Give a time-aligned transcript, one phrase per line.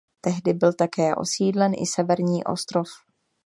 [0.21, 2.87] Tehdy byl také osídlen i severní ostrov.